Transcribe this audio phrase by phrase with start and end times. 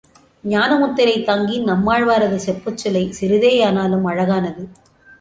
[0.43, 4.63] ஞான முத்திரை தாங்கி நம்மாழ்வாரது செப்புச்சிலை சிறிதேயானாலும் அழகானது.